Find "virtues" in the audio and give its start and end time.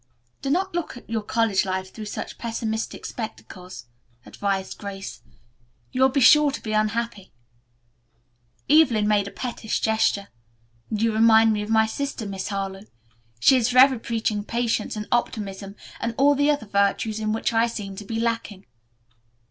16.65-17.19